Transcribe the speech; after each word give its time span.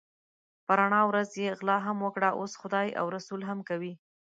په 0.65 0.71
رڼا 0.79 1.01
ورځ 1.09 1.29
یې 1.41 1.49
غلا 1.59 1.77
هم 1.87 1.97
وکړه 2.01 2.29
اوس 2.39 2.53
خدای 2.61 2.87
او 2.99 3.05
رسول 3.15 3.41
هم 3.49 3.59
کوي. 3.69 3.93